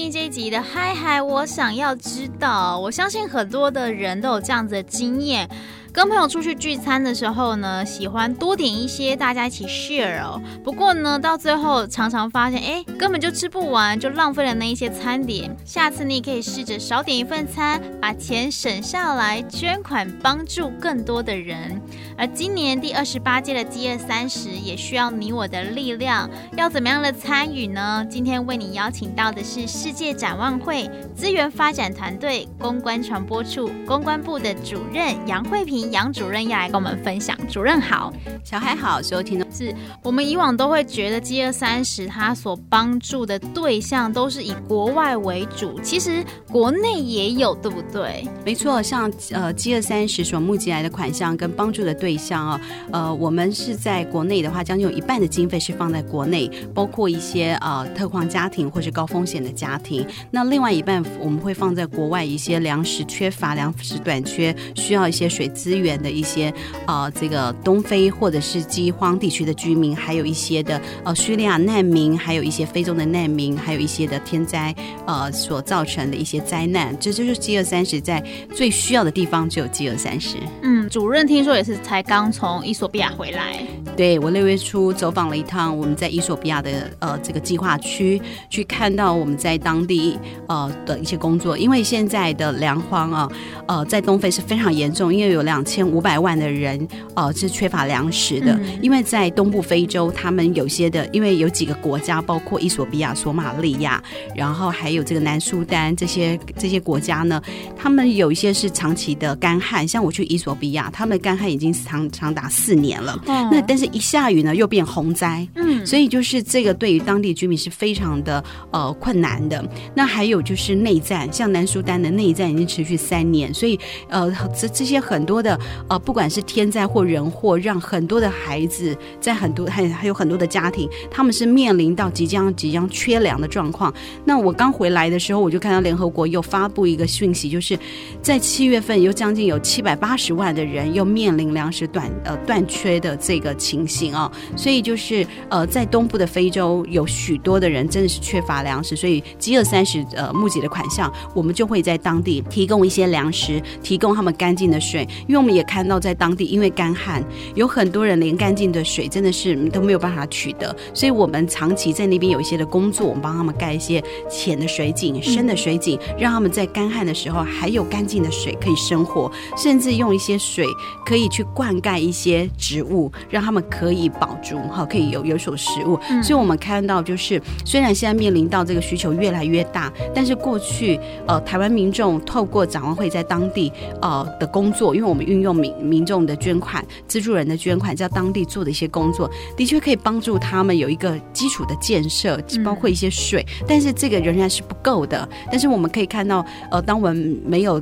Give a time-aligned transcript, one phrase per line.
[0.00, 2.78] 听这一集的嗨嗨，我想要知道。
[2.78, 5.46] 我相信很多的人都有这样子的经验。
[5.92, 10.40] 跟朋友出去聚餐的时候呢，喜欢多点一些，大家一起 share 哦。
[10.62, 15.54] 不过呢，到最后常常发现，哎，根本就吃不完，就浪费了那一些餐点。
[15.64, 21.80] 下次你也可以试着少点一份餐，把钱省下来，捐款帮助更多的人。
[22.16, 28.06] 而今年第二十八届的饥饿三十也需要你我的力量，要怎么样的参与呢？
[28.08, 35.90] 今天为你邀请到的是世界展望会资源发展团队公关传播处公关部的主任杨慧萍萍。
[35.92, 38.12] 杨主任要来跟我们分享，主任好，
[38.44, 48.24] 小孩好，所有听众是我们以往都会觉得饥饿三十，它所帮助的对象都是以国外为主，其实国内也有，对不对？
[48.44, 52.60] 没错，像呃饥饿三十所募集来的款项跟帮助的对象啊，
[52.92, 65.69] 呃，我们是在国内的话，将近有一半的经费是放在国内，包括一些呃特困家庭或是高风险的家庭，那另外一半我们会放在国外一些粮食缺乏、粮食短缺，需要一些水资。
[65.70, 66.52] 资源的一些
[66.84, 74.74] 呃，这个东非或者是饥荒地区的居民，还有一些的呃叙利亚难民，还有一些非洲的难民，还有一些的天灾
[75.06, 78.20] 呃所造成的一些灾难，这就是饥饿三十在
[78.52, 80.38] 最需要的地方就有饥饿三十。
[80.62, 83.62] 嗯，主任听说也是才刚从伊索比亚回来，
[83.96, 93.30] 对，我六月初走访了一趟我们在伊索比亚的呃这个计划区，去看到我们在当地呃的一些工作，因为现在的粮荒啊
[93.68, 95.59] 呃在东非是非常严重，因为有两。
[95.60, 98.58] 两千五百万的人，呃，是缺乏粮食的。
[98.80, 104.02] 因为在东部非洲，他们有些的，因为有几个国家，包括伊索比亚、索马利亚，
[104.34, 107.42] 然后还有这个南苏丹这些这些国家呢，
[107.76, 109.86] 他们有一些是长期的干旱。
[109.86, 113.22] 像我去伊索比亚，他们干旱已经长长达四年了。
[113.26, 115.46] 那但是一下雨呢，又变洪灾。
[115.56, 119.62] 嗯，所以就是这个对于当地居民是非常的呃困难的。
[119.94, 123.78] 那还有就是内战，像南苏丹的内战已经持续三年，所以
[124.08, 125.49] 呃这这些很多的。
[125.88, 133.92] 呃，不管是天灾或人祸，让很多的孩子在很多还还有很多的家庭，他们是面临到即将即将缺粮的状况。
[134.24, 137.78] 那我刚回来的时候，我就看到联合国又发布一个讯息，就是
[138.22, 144.30] 在七月份有将近有七百八十万的人又面临粮食短呃断缺的这个情形啊。
[144.56, 155.39] 所以就是呃，在东部的非洲有许多的人真的是缺乏粮食，所以饥饿三十呃募集的款项，我们就会在当地提供一些粮食，提供他们干净的水，因为。
[155.40, 157.24] 我们也看到，在当地因为干旱，
[157.54, 170.66] 有很多人连干净的水真的是都没有办法取得，所以我们长期在那边有一些的工作，我们帮他们盖一些浅的水井、深的水井，让他们在干旱的时候还有干净的水可以生活，甚至用一些水
[171.06, 175.98] 可以去灌溉一些植物，让他们可以保住哈，可以有有所食物。
[176.22, 185.29] 所以我们看到，就是虽然现在面临到这个需求越来越大，但是过去呃，台湾民众透过展望会在当地呃的工作，因为我们。
[185.30, 193.46] 运用民民众的捐款、资助人的捐款，在当地做的一些工作，的确可以帮助他们有一个基础的建设，包括一些水。
[193.66, 195.28] 但是这个仍然是不够的。
[195.50, 197.80] 但是我们可以看到，呃，当我们没有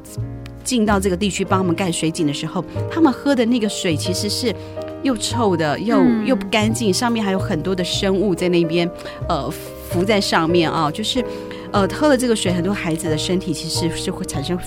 [0.63, 4.55] 进到这个地区帮他们盖水井的时候，他们喝的那个水其实是
[5.03, 8.89] 又臭的，又又不干净，上面还有很多的生物在那边，
[9.29, 9.51] 呃，
[9.89, 11.25] 浮在上面啊，就是。
[11.71, 14.59] 呃，喝了这个水，很多孩子的身体其实是会产生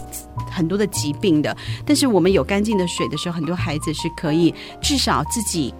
[0.51, 1.55] 很多的疾病的。
[1.85, 5.73] 但是我们有干净的水的时候，很多孩子是可以至少自己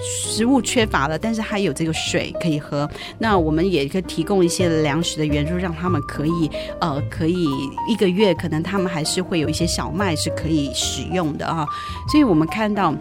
[0.00, 2.88] 食物缺乏了，但是还有这个水可以喝。
[3.18, 6.50] 那我们也可以提供一些粮食的援助，让他们可以
[6.80, 7.46] 呃，可以
[7.88, 11.66] 一个月可能他们还是会有一些小麦是可以使用的啊。
[12.10, 12.94] 所以我们看到。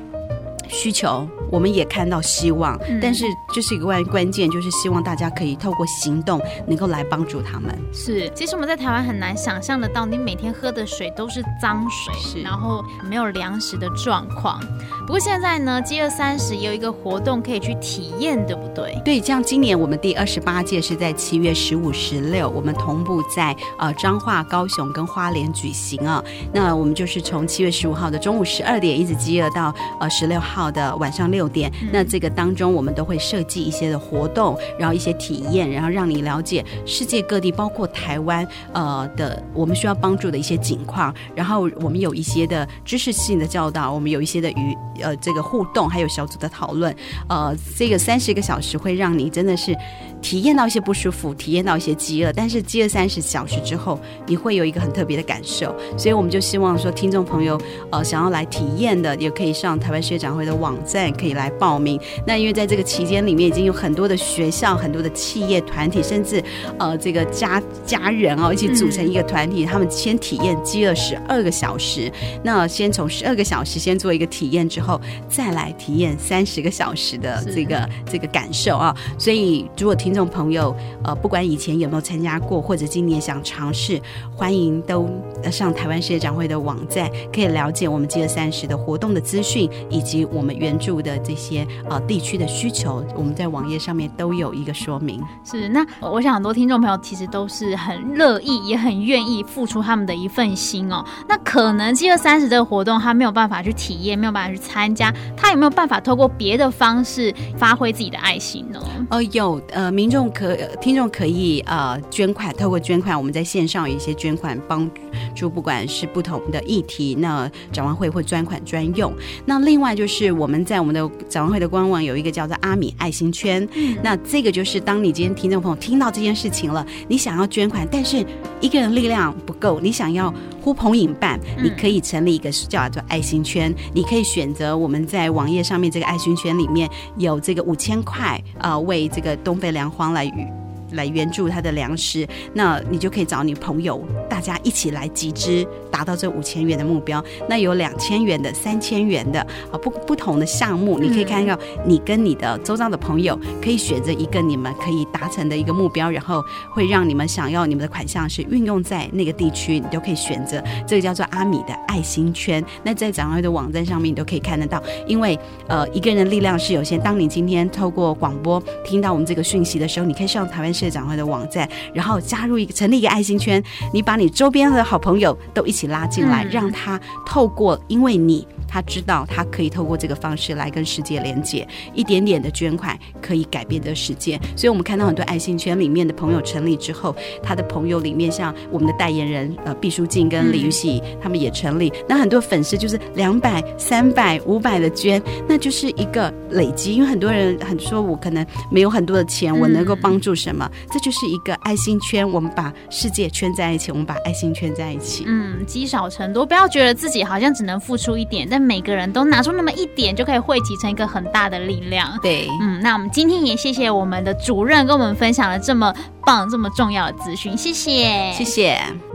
[0.70, 7.74] 需求，我们也看到希望，嗯、但是这是一个关关键，就是希望大家可以透过行动，能够来帮助他们。
[7.94, 14.60] 是，其实我们在台湾很难想象得到，你每天喝的水都是脏水，是，然后没有粮食的状况。
[15.06, 19.00] 不过现在呢，饥饿三十有一个活动可以去体验，对不对？
[19.06, 26.22] 对，像今年我们第二十八届是在七月十五、十六，我们同步在呃彰化、高雄跟花莲举行啊。
[26.52, 30.57] 那我们就是从七月十五号的中午十二点一直饥饿到呃十六号。
[30.58, 46.96] 号的晚上六点，嗯、那这个当中我们都会设计一些的活动，然后一些体验，然后让你了解世界各地，包括台湾呃的我们需要帮助的一些景况，然后我们有一些的知识性的教导，我们有一些的与呃这个互动，还有小组的讨论，
[47.30, 49.78] 呃，这个三十个小时会让你真的是
[50.24, 57.60] 体验到一些不舒服，体验到一些饥饿，但是饥饿三十小时之后，你会有一个很特别的感受，所以我们就希望说，听众朋友
[57.92, 62.00] 呃想要来体验的，也可以上台湾学长会的网站，可以来报名。
[62.26, 66.44] 那因为在这个期间里面，已经有很多的学校、很多的企业团体，甚至
[66.80, 72.12] 呃这个家家人哦一起组成一个团体，嗯、他们先体验饥饿十二个小时。
[72.44, 75.00] 那先从十二个小时先做一个体验之后，
[75.30, 78.96] 再来体验三十个小时的这个这个感受啊。
[79.18, 84.02] 所以如果听众朋友呃不管以前有没有参加过，或者今年想尝试，
[84.36, 85.10] 欢迎都
[85.52, 95.20] 上台湾世界展会的网站，可以了解我们饥饿三十的活动的资讯，以及我们援助的这些呃地区的需求，我们在网页上面都有一个说明。
[95.44, 101.04] 是，那我想很多听众朋友其实都是很乐意，也很愿意付出他们的一份心哦。
[101.28, 108.80] 那可能饥饿三十这个活动他没有办法去体验，没有办法去参加，他有没有办法透过别的方式发挥自己的爱心呢？
[109.10, 114.90] 呃，有，呃，民众可听众可以呃捐款，透过捐款，我们在线上有一些捐款帮
[115.34, 119.12] 助，不管是不同的议题，那展望会会专款专用。
[119.46, 123.68] 那另外就是我们在我们的展望会的官网有一个叫做阿米爱心圈，
[124.04, 128.26] 那这个就是当你今天听众朋友听到这件事情了，你想要捐款，但是
[128.62, 140.67] 一个人力量不够，你想要呼朋引伴，你可以成立一个叫做爱心圈，你可以选择我们在网页上面这个爱心圈里面有这个五千块啊，为这个东北粮荒来与。
[140.92, 147.24] 来援助他的粮食，那你就可以找你朋友，大家一起来集资，达到这五千元的目标。
[147.50, 149.42] 那有两千元的、三千元的
[149.72, 156.42] 啊，不不同的项目，你可以看到你跟你的周遭的朋友可以选择一个你们可以达成的一个目标，然后
[156.74, 160.64] 会让你们想要你们的款项是运用在那个地区，你都可以选择。
[160.88, 162.64] 这个叫做阿米的爱心圈。
[162.84, 164.82] 那在展望会的网站上面，你都可以看得到。
[165.06, 165.38] 因为
[165.68, 167.00] 呃，一个人的力量是有限。
[167.00, 170.77] 当你今天透过广播听到我们这个讯息的时候，你可以上台湾。
[170.78, 178.48] 社长会的网站，然后加入一个成立一个爱心圈，你把你周边的好朋友都一起拉进来，让他透过因为你。
[178.70, 184.38] 他知道他可以透过这个方式来跟世界连接，一点点的捐款可以改变这个世界。
[184.58, 191.92] 所以，我们看到很多爱心圈里面的朋友成立之后，他的朋友里面像我们的代言人呃毕书尽跟李玉玺他们也成立。
[192.10, 196.94] 那很多粉丝就是两百、三百、五百的捐，那就是一个累积。
[196.94, 200.67] 因为很多人很说我可能没有很多的钱，我能够帮助什么？
[200.92, 202.30] 这就是一个爱心圈。
[202.30, 205.24] 我们把世界圈在一起，我们把爱心圈在一起。
[205.28, 212.18] 嗯，积少成多，不要觉得自己好像只能付出一点，但每个人都拿出那么一点，就可以汇集成一个很大的力量。
[212.22, 215.94] 对，嗯，那我们今天也谢谢我们的主任跟我们分享了这么
[216.26, 219.07] 棒、这么重要的资讯，谢谢，谢谢。